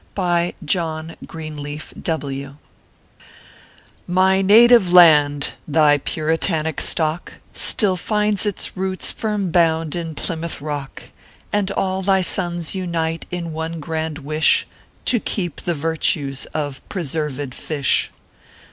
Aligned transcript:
BY 0.15 0.55
JOHN 0.65 1.15
GREEXLEAF 1.27 1.93
W. 2.01 2.57
My 4.07 4.41
native 4.41 4.91
land, 4.91 5.49
thy 5.67 5.99
Puritanic 5.99 6.81
stock 6.81 7.33
Still 7.53 7.95
finds 7.95 8.43
its 8.47 8.75
roots 8.75 9.11
firm 9.11 9.51
bound 9.51 9.95
in 9.95 10.15
Plymouth 10.15 10.59
Rock, 10.59 11.11
And 11.53 11.69
all 11.69 12.01
thy 12.01 12.23
sons 12.23 12.73
unite 12.73 13.27
in 13.29 13.51
one 13.53 13.79
grand 13.79 14.17
wish 14.17 14.65
To 15.05 15.19
keep 15.19 15.61
tho 15.61 15.75
virtues 15.75 16.47
of 16.47 16.81
Preserv 16.89 17.37
ed 17.37 17.53
Fish. 17.53 18.09